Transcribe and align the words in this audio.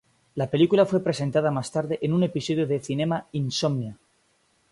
La 0.33 0.47
película 0.49 0.87
fue 0.87 1.03
presentada 1.03 1.51
más 1.51 1.71
tarde 1.71 1.99
en 2.01 2.11
un 2.13 2.23
episodio 2.23 2.65
de 2.65 2.79
"Cinema 2.79 3.27
Insomnia". 3.33 3.99